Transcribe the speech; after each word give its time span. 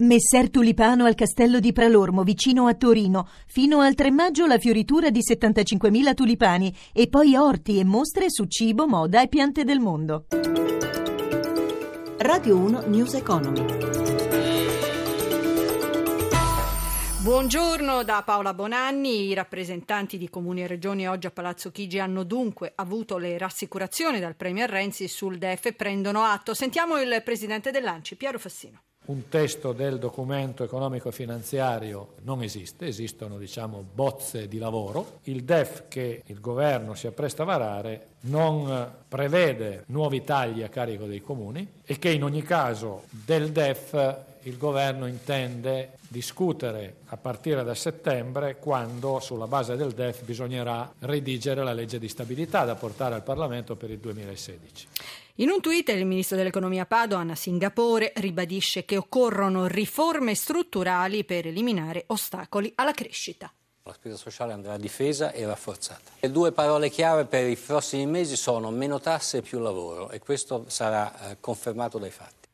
Messer 0.00 0.48
Tulipano 0.48 1.06
al 1.06 1.16
castello 1.16 1.58
di 1.58 1.72
Pralormo, 1.72 2.22
vicino 2.22 2.68
a 2.68 2.74
Torino. 2.74 3.28
Fino 3.48 3.80
al 3.80 3.96
3 3.96 4.12
maggio 4.12 4.46
la 4.46 4.56
fioritura 4.56 5.10
di 5.10 5.18
75.000 5.28 6.14
tulipani 6.14 6.72
e 6.92 7.08
poi 7.08 7.34
orti 7.34 7.80
e 7.80 7.84
mostre 7.84 8.26
su 8.30 8.44
cibo, 8.44 8.86
moda 8.86 9.20
e 9.22 9.26
piante 9.26 9.64
del 9.64 9.80
mondo. 9.80 10.26
Radio 12.18 12.56
1 12.58 12.82
News 12.86 13.14
Economy. 13.14 13.64
Buongiorno 17.20 18.04
da 18.04 18.22
Paola 18.24 18.54
Bonanni. 18.54 19.26
I 19.26 19.34
rappresentanti 19.34 20.16
di 20.16 20.30
comuni 20.30 20.62
e 20.62 20.68
regioni 20.68 21.08
oggi 21.08 21.26
a 21.26 21.32
Palazzo 21.32 21.72
Chigi 21.72 21.98
hanno 21.98 22.22
dunque 22.22 22.70
avuto 22.76 23.18
le 23.18 23.36
rassicurazioni 23.36 24.20
dal 24.20 24.36
Premier 24.36 24.70
Renzi 24.70 25.08
sul 25.08 25.38
DEF 25.38 25.66
e 25.66 25.72
prendono 25.72 26.22
atto. 26.22 26.54
Sentiamo 26.54 27.00
il 27.00 27.20
presidente 27.24 27.72
dell'Anci, 27.72 28.14
Piero 28.14 28.38
Fassino 28.38 28.82
un 29.08 29.28
testo 29.28 29.72
del 29.72 29.98
documento 29.98 30.64
economico 30.64 31.10
finanziario 31.10 32.14
non 32.22 32.42
esiste, 32.42 32.86
esistono 32.86 33.38
diciamo, 33.38 33.84
bozze 33.94 34.48
di 34.48 34.58
lavoro. 34.58 35.20
Il 35.24 35.44
DEF 35.44 35.84
che 35.88 36.22
il 36.26 36.40
governo 36.40 36.94
si 36.94 37.06
appresta 37.06 37.42
a 37.42 37.46
varare 37.46 38.06
non 38.20 38.92
prevede 39.08 39.84
nuovi 39.86 40.24
tagli 40.24 40.62
a 40.62 40.68
carico 40.68 41.06
dei 41.06 41.22
comuni 41.22 41.66
e 41.84 41.98
che 41.98 42.10
in 42.10 42.22
ogni 42.22 42.42
caso 42.42 43.04
del 43.08 43.50
DEF 43.50 44.16
il 44.42 44.56
governo 44.56 45.06
intende 45.06 45.92
discutere 46.06 46.96
a 47.06 47.16
partire 47.16 47.64
da 47.64 47.74
settembre 47.74 48.56
quando 48.58 49.20
sulla 49.20 49.46
base 49.46 49.76
del 49.76 49.92
DEF 49.92 50.24
bisognerà 50.24 50.92
redigere 51.00 51.62
la 51.62 51.72
legge 51.72 51.98
di 51.98 52.08
stabilità 52.08 52.64
da 52.64 52.74
portare 52.74 53.14
al 53.14 53.22
Parlamento 53.22 53.74
per 53.76 53.90
il 53.90 53.98
2016. 53.98 54.86
In 55.40 55.50
un 55.50 55.60
tweet 55.60 55.90
il 55.90 56.04
ministro 56.04 56.36
dell'economia 56.36 56.84
Padoan 56.84 57.30
a 57.30 57.36
Singapore 57.36 58.12
ribadisce 58.16 58.84
che 58.84 58.96
occorrono 58.96 59.68
riforme 59.68 60.34
strutturali 60.34 61.22
per 61.22 61.46
eliminare 61.46 62.02
ostacoli 62.08 62.72
alla 62.74 62.90
crescita. 62.90 63.48
La 63.84 63.92
spesa 63.92 64.16
sociale 64.16 64.52
andrà 64.52 64.76
difesa 64.76 65.30
e 65.30 65.46
rafforzata. 65.46 66.10
Le 66.18 66.32
due 66.32 66.50
parole 66.50 66.90
chiave 66.90 67.24
per 67.24 67.48
i 67.48 67.54
prossimi 67.54 68.06
mesi 68.06 68.34
sono 68.34 68.72
meno 68.72 68.98
tasse 68.98 69.36
e 69.36 69.42
più 69.42 69.60
lavoro 69.60 70.10
e 70.10 70.18
questo 70.18 70.64
sarà 70.66 71.30
eh, 71.30 71.36
confermato 71.38 71.98
dai 71.98 72.10
fatti. 72.10 72.47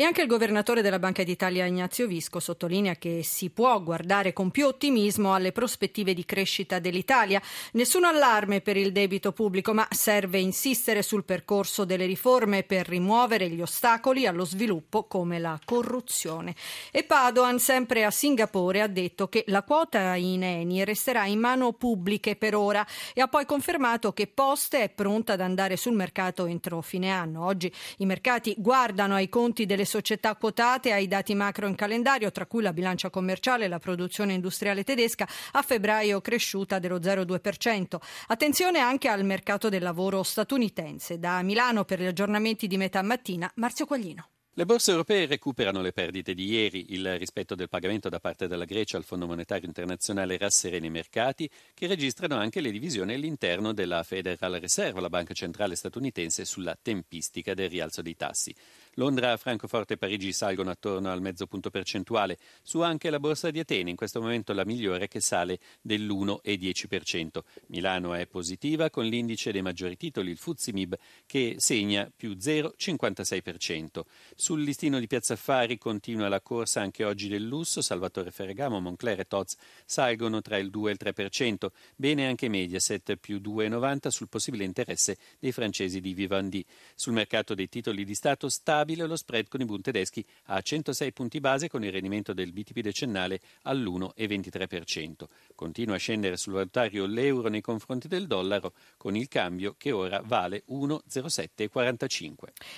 E 0.00 0.04
anche 0.04 0.22
il 0.22 0.28
governatore 0.28 0.80
della 0.80 1.00
Banca 1.00 1.24
d'Italia 1.24 1.66
Ignazio 1.66 2.06
Visco 2.06 2.38
sottolinea 2.38 2.94
che 2.94 3.24
si 3.24 3.50
può 3.50 3.82
guardare 3.82 4.32
con 4.32 4.52
più 4.52 4.66
ottimismo 4.66 5.34
alle 5.34 5.50
prospettive 5.50 6.14
di 6.14 6.24
crescita 6.24 6.78
dell'Italia. 6.78 7.42
Nessun 7.72 8.04
allarme 8.04 8.60
per 8.60 8.76
il 8.76 8.92
debito 8.92 9.32
pubblico, 9.32 9.74
ma 9.74 9.88
serve 9.90 10.38
insistere 10.38 11.02
sul 11.02 11.24
percorso 11.24 11.84
delle 11.84 12.06
riforme 12.06 12.62
per 12.62 12.86
rimuovere 12.86 13.48
gli 13.48 13.60
ostacoli 13.60 14.24
allo 14.24 14.44
sviluppo 14.44 15.02
come 15.08 15.40
la 15.40 15.58
corruzione. 15.64 16.54
E 16.92 17.02
Padoan, 17.02 17.58
sempre 17.58 18.04
a 18.04 18.12
Singapore, 18.12 18.82
ha 18.82 18.86
detto 18.86 19.26
che 19.26 19.42
la 19.48 19.64
quota 19.64 20.14
in 20.14 20.44
Eni 20.44 20.84
resterà 20.84 21.26
in 21.26 21.40
mano 21.40 21.72
pubbliche 21.72 22.36
per 22.36 22.54
ora 22.54 22.86
e 23.12 23.20
ha 23.20 23.26
poi 23.26 23.44
confermato 23.46 24.12
che 24.12 24.28
Poste 24.28 24.80
è 24.80 24.88
pronta 24.90 25.32
ad 25.32 25.40
andare 25.40 25.76
sul 25.76 25.94
mercato 25.94 26.46
entro 26.46 26.82
fine 26.82 27.10
anno. 27.10 27.44
Oggi 27.44 27.72
i 27.96 28.06
mercati 28.06 28.54
guardano 28.56 29.14
ai 29.14 29.28
conti 29.28 29.66
delle 29.66 29.86
società 29.88 30.36
quotate 30.36 30.92
ai 30.92 31.08
dati 31.08 31.34
macro 31.34 31.66
in 31.66 31.74
calendario, 31.74 32.30
tra 32.30 32.46
cui 32.46 32.62
la 32.62 32.72
bilancia 32.72 33.10
commerciale 33.10 33.64
e 33.64 33.68
la 33.68 33.80
produzione 33.80 34.34
industriale 34.34 34.84
tedesca, 34.84 35.26
a 35.52 35.62
febbraio 35.62 36.20
cresciuta 36.20 36.78
dello 36.78 37.00
0,2%. 37.00 37.96
Attenzione 38.28 38.78
anche 38.78 39.08
al 39.08 39.24
mercato 39.24 39.68
del 39.68 39.82
lavoro 39.82 40.22
statunitense. 40.22 41.18
Da 41.18 41.42
Milano 41.42 41.84
per 41.84 42.00
gli 42.00 42.06
aggiornamenti 42.06 42.68
di 42.68 42.76
metà 42.76 43.02
mattina, 43.02 43.50
Marzio 43.56 43.86
Quaglino. 43.86 44.28
Le 44.58 44.66
borse 44.66 44.90
europee 44.90 45.26
recuperano 45.26 45.80
le 45.80 45.92
perdite 45.92 46.34
di 46.34 46.46
ieri. 46.46 46.86
Il 46.88 47.16
rispetto 47.16 47.54
del 47.54 47.68
pagamento 47.68 48.08
da 48.08 48.18
parte 48.18 48.48
della 48.48 48.64
Grecia 48.64 48.96
al 48.96 49.04
Fondo 49.04 49.24
Monetario 49.24 49.68
Internazionale 49.68 50.36
rasserena 50.36 50.84
i 50.84 50.90
mercati, 50.90 51.48
che 51.74 51.86
registrano 51.86 52.34
anche 52.34 52.60
le 52.60 52.72
divisioni 52.72 53.14
all'interno 53.14 53.72
della 53.72 54.02
Federal 54.02 54.54
Reserve, 54.54 55.00
la 55.00 55.08
banca 55.08 55.32
centrale 55.32 55.76
statunitense, 55.76 56.44
sulla 56.44 56.76
tempistica 56.82 57.54
del 57.54 57.70
rialzo 57.70 58.02
dei 58.02 58.16
tassi. 58.16 58.52
Londra, 58.98 59.36
Francoforte 59.36 59.94
e 59.94 59.96
Parigi 59.96 60.32
salgono 60.32 60.70
attorno 60.70 61.12
al 61.12 61.20
mezzo 61.20 61.46
punto 61.46 61.70
percentuale, 61.70 62.36
su 62.62 62.80
anche 62.80 63.10
la 63.10 63.20
borsa 63.20 63.52
di 63.52 63.60
Atene, 63.60 63.90
in 63.90 63.96
questo 63.96 64.20
momento 64.20 64.52
la 64.52 64.64
migliore 64.64 65.06
che 65.06 65.20
sale 65.20 65.60
dell'1,10%. 65.80 67.42
Milano 67.68 68.14
è 68.14 68.26
positiva 68.26 68.90
con 68.90 69.04
l'indice 69.04 69.52
dei 69.52 69.62
maggiori 69.62 69.96
titoli, 69.96 70.32
il 70.32 70.36
Fuzimib, 70.36 70.98
che 71.26 71.54
segna 71.58 72.10
più 72.14 72.32
0,56%. 72.32 74.00
Sul 74.34 74.62
listino 74.64 74.98
di 74.98 75.06
Piazza 75.06 75.34
Affari 75.34 75.78
continua 75.78 76.26
la 76.26 76.40
corsa 76.40 76.80
anche 76.80 77.04
oggi 77.04 77.28
del 77.28 77.44
lusso, 77.44 77.80
Salvatore 77.80 78.32
Ferragamo, 78.32 78.80
Moncler 78.80 79.20
e 79.20 79.26
Toz 79.26 79.54
salgono 79.84 80.42
tra 80.42 80.56
il 80.56 80.70
2 80.70 80.90
e 80.90 80.94
il 80.94 80.98
3%, 81.00 81.68
bene 81.94 82.26
anche 82.26 82.48
Mediaset 82.48 83.14
più 83.14 83.36
2,90 83.36 84.08
sul 84.08 84.28
possibile 84.28 84.64
interesse 84.64 85.16
dei 85.38 85.52
francesi 85.52 86.00
di 86.00 86.14
Vivendi. 86.14 86.66
Sul 86.96 87.12
mercato 87.12 87.54
dei 87.54 87.68
titoli 87.68 88.04
di 88.04 88.16
Stato 88.16 88.48
stabile 88.48 88.86
stabile 88.88 89.06
lo 89.06 89.16
spread 89.16 89.48
con 89.48 89.60
i 89.60 89.66
Bund 89.66 89.82
tedeschi 89.82 90.24
a 90.46 90.60
106 90.60 91.12
punti 91.12 91.40
base 91.40 91.68
con 91.68 91.84
il 91.84 91.92
rendimento 91.92 92.32
del 92.32 92.52
BTP 92.52 92.80
decennale 92.80 93.40
all'1,23%. 93.62 95.26
Continua 95.54 95.96
a 95.96 95.98
scendere 95.98 96.38
sul 96.38 96.54
valutario 96.54 97.04
l'euro 97.04 97.48
nei 97.48 97.60
confronti 97.60 98.08
del 98.08 98.26
dollaro 98.26 98.72
con 98.96 99.14
il 99.14 99.28
cambio 99.28 99.74
che 99.76 99.92
ora 99.92 100.22
vale 100.24 100.64
1,0745. 100.70 102.32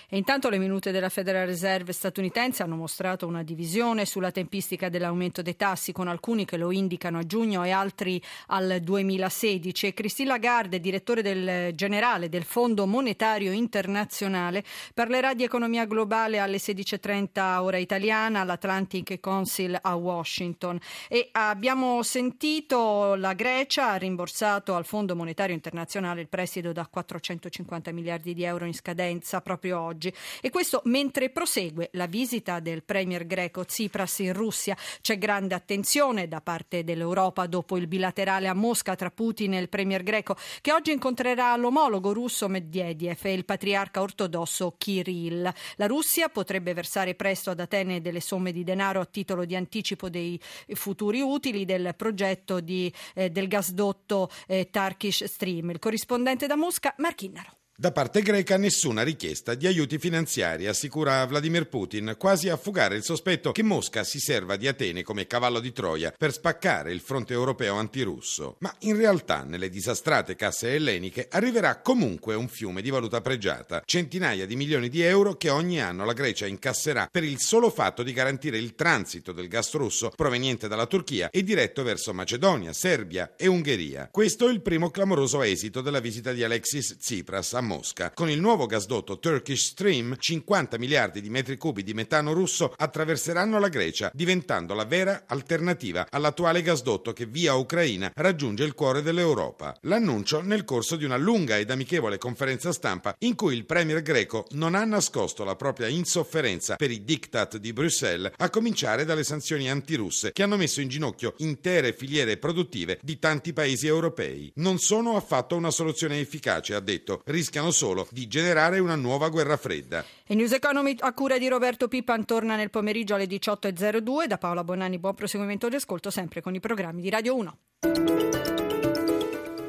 E 0.09 0.16
intanto 0.16 0.49
le 0.49 0.59
minute 0.59 0.91
della 0.91 1.10
Federal 1.10 1.47
Reserve 1.47 1.93
statunitense 1.93 2.65
hanno 2.65 2.76
mostrato 2.76 3.28
una 3.28 3.44
divisione 3.44 4.04
sulla 4.04 4.32
tempistica 4.32 4.88
dell'aumento 4.88 5.43
dei 5.43 5.54
tassi 5.54 5.93
con 5.93 6.09
alcuni 6.09 6.44
che 6.44 6.56
lo 6.56 6.72
indicano 6.72 7.19
a 7.19 7.26
giugno 7.26 7.62
e 7.62 7.70
altri 7.70 8.20
al 8.49 8.81
2016 8.82 9.87
e 9.87 9.94
Christine 9.94 10.28
Lagarde, 10.31 10.81
direttore 10.81 11.22
del 11.22 11.75
generale 11.75 12.28
del 12.28 12.43
Fondo 12.43 12.87
Monetario 12.87 13.53
Internazionale, 13.53 14.65
parlerà 14.93 15.34
di 15.34 15.44
economia 15.44 15.84
globale 15.84 15.99
globale 16.00 16.38
alle 16.38 16.56
16.30 16.56 17.59
ora 17.59 17.77
italiana 17.77 18.41
all'Atlantic 18.41 19.21
Council 19.21 19.78
a 19.78 19.94
Washington 19.97 20.78
e 21.09 21.28
abbiamo 21.33 22.03
sentito 22.03 23.15
la 23.16 23.34
Grecia 23.34 23.91
ha 23.91 23.97
rimborsato 23.97 24.75
al 24.75 24.87
Fondo 24.87 25.15
Monetario 25.15 25.55
Internazionale 25.55 26.22
il 26.22 26.28
prestito 26.28 26.72
da 26.72 26.87
450 26.87 27.93
miliardi 27.93 28.33
di 28.33 28.44
euro 28.44 28.65
in 28.65 28.72
scadenza 28.72 29.43
proprio 29.43 29.78
oggi 29.78 30.11
e 30.41 30.49
questo 30.49 30.81
mentre 30.84 31.28
prosegue 31.28 31.91
la 31.93 32.06
visita 32.06 32.61
del 32.61 32.82
premier 32.82 33.27
greco 33.27 33.67
Tsipras 33.67 34.21
in 34.21 34.32
Russia. 34.32 34.75
C'è 35.03 35.19
grande 35.19 35.55
attenzione 35.55 36.28
da 36.28 36.41
parte 36.41 36.82
dell'Europa 36.82 37.47
dopo 37.47 37.77
il 37.77 37.88
bilaterale 37.88 38.49
a 38.49 38.55
Mosca 38.55 38.94
tra 38.94 39.11
Putin 39.11 39.53
e 39.53 39.61
il 39.61 39.69
premier 39.69 40.03
greco 40.03 40.34
che 40.62 40.72
oggi 40.72 40.93
incontrerà 40.93 41.55
l'omologo 41.56 42.15
russo 42.15 42.49
Medvedev 42.49 43.19
e 43.21 43.32
il 43.34 43.44
patriarca 43.44 44.00
ortodosso 44.00 44.77
Kirill. 44.78 45.53
La 45.80 45.86
Russia 45.86 46.28
potrebbe 46.28 46.74
versare 46.74 47.14
presto 47.14 47.48
ad 47.48 47.58
Atene 47.58 48.02
delle 48.02 48.20
somme 48.20 48.52
di 48.52 48.64
denaro 48.64 49.00
a 49.00 49.06
titolo 49.06 49.46
di 49.46 49.56
anticipo 49.56 50.10
dei 50.10 50.38
futuri 50.74 51.22
utili 51.22 51.64
del 51.64 51.94
progetto 51.96 52.60
di, 52.60 52.92
eh, 53.14 53.30
del 53.30 53.48
gasdotto 53.48 54.28
eh, 54.46 54.69
Turkish 54.70 55.24
Stream. 55.24 55.70
Il 55.70 55.78
corrispondente 55.78 56.46
da 56.46 56.56
Mosca, 56.56 56.94
Marchinnaro. 56.98 57.59
Da 57.80 57.92
parte 57.92 58.20
greca 58.20 58.58
nessuna 58.58 59.00
richiesta 59.02 59.54
di 59.54 59.66
aiuti 59.66 59.96
finanziari, 59.96 60.66
assicura 60.66 61.24
Vladimir 61.24 61.66
Putin, 61.66 62.14
quasi 62.18 62.50
a 62.50 62.58
fugare 62.58 62.94
il 62.94 63.02
sospetto 63.02 63.52
che 63.52 63.62
Mosca 63.62 64.04
si 64.04 64.18
serva 64.18 64.56
di 64.56 64.68
Atene 64.68 65.02
come 65.02 65.26
cavallo 65.26 65.60
di 65.60 65.72
Troia 65.72 66.12
per 66.14 66.30
spaccare 66.30 66.92
il 66.92 67.00
fronte 67.00 67.32
europeo 67.32 67.76
antirusso. 67.76 68.56
Ma 68.58 68.76
in 68.80 68.98
realtà 68.98 69.44
nelle 69.44 69.70
disastrate 69.70 70.36
casse 70.36 70.74
elleniche 70.74 71.28
arriverà 71.30 71.80
comunque 71.80 72.34
un 72.34 72.48
fiume 72.48 72.82
di 72.82 72.90
valuta 72.90 73.22
pregiata, 73.22 73.80
centinaia 73.86 74.44
di 74.44 74.56
milioni 74.56 74.90
di 74.90 75.00
euro 75.00 75.36
che 75.36 75.48
ogni 75.48 75.80
anno 75.80 76.04
la 76.04 76.12
Grecia 76.12 76.44
incasserà 76.44 77.08
per 77.10 77.24
il 77.24 77.40
solo 77.40 77.70
fatto 77.70 78.02
di 78.02 78.12
garantire 78.12 78.58
il 78.58 78.74
transito 78.74 79.32
del 79.32 79.48
gas 79.48 79.72
russo 79.72 80.12
proveniente 80.14 80.69
dalla 80.69 80.84
Turchia 80.84 81.31
e 81.31 81.43
diretto 81.43 81.82
verso 81.82 82.12
Macedonia, 82.12 82.75
Serbia 82.75 83.32
e 83.38 83.46
Ungheria. 83.46 84.10
Questo 84.12 84.49
è 84.49 84.52
il 84.52 84.60
primo 84.60 84.90
clamoroso 84.90 85.40
esito 85.40 85.81
della 85.81 86.00
visita 86.00 86.34
di 86.34 86.44
Alexis 86.44 86.99
Tsipras 86.99 87.55
a 87.55 87.69
Mosca. 87.70 88.11
Con 88.11 88.28
il 88.28 88.40
nuovo 88.40 88.67
gasdotto 88.67 89.20
Turkish 89.20 89.67
Stream, 89.67 90.17
50 90.19 90.76
miliardi 90.76 91.20
di 91.20 91.31
metri 91.31 91.56
cubi 91.56 91.84
di 91.84 91.94
metano 91.94 92.32
russo 92.32 92.75
attraverseranno 92.76 93.61
la 93.61 93.69
Grecia, 93.69 94.11
diventando 94.12 94.75
la 94.75 94.84
vera 94.84 95.22
alternativa 95.26 96.08
all'attuale 96.11 96.62
gasdotto 96.62 97.12
che 97.12 97.26
via 97.26 97.55
Ucraina 97.55 98.11
raggiunge 98.17 98.64
il 98.64 98.75
cuore 98.75 99.02
dell'Europa. 99.02 99.76
L'annuncio 99.82 100.40
nel 100.40 100.64
corso 100.64 100.96
di 100.96 101.05
una 101.05 101.17
lunga 101.17 101.58
ed 101.58 101.70
amichevole 101.70 102.19
conferenza 102.19 102.72
stampa 102.72 103.14
in 103.20 103.37
cui 103.37 103.55
il 103.55 103.67
premier 103.67 104.02
greco 104.02 104.46
non 104.50 104.75
ha 104.75 104.84
nascosto 104.84 105.44
la 105.44 105.55
propria 105.55 105.87
insofferenza 105.87 106.75
per 106.75 106.90
i 106.90 107.05
diktat 107.05 107.58
di 107.58 107.72
Bruxelles, 107.72 108.32
a 108.37 108.50
cominciare 108.50 109.05
dalle 109.05 109.22
sanzioni 109.22 109.70
antirusse 109.70 110.32
che 110.32 110.43
hanno 110.43 110.56
messo 110.56 110.81
in 110.81 110.88
ginocchio 110.88 111.34
intere 111.38 111.93
filiere 111.93 112.37
produttive 112.37 112.99
di 113.00 113.20
tanti 113.20 113.52
paesi 113.52 113.87
europei. 113.87 114.50
Non 114.56 114.78
sono 114.78 115.14
affatto 115.14 115.55
una 115.55 115.70
soluzione 115.70 116.19
efficace, 116.19 116.75
ha 116.75 116.81
detto, 116.81 117.22
rischiano 117.26 117.59
rischiano 117.60 117.70
solo 117.70 118.06
di 118.10 118.26
generare 118.26 118.78
una 118.78 118.94
nuova 118.94 119.28
guerra 119.28 119.56
fredda. 119.56 120.04
E 120.26 120.34
News 120.34 120.52
Economy 120.52 120.96
a 120.98 121.12
cura 121.12 121.38
di 121.38 121.48
Roberto 121.48 121.88
Pippan 121.88 122.24
torna 122.24 122.56
nel 122.56 122.70
pomeriggio 122.70 123.14
alle 123.14 123.26
18.02. 123.26 124.26
Da 124.26 124.38
Paola 124.38 124.64
Bonanni 124.64 124.98
buon 124.98 125.14
proseguimento 125.14 125.68
di 125.68 125.76
ascolto 125.76 126.10
sempre 126.10 126.40
con 126.40 126.54
i 126.54 126.60
programmi 126.60 127.02
di 127.02 127.10
Radio 127.10 127.36
1. 127.36 127.58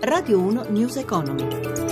Radio 0.02 0.40
1 0.40 0.66
News 0.70 0.96
Economy. 0.96 1.91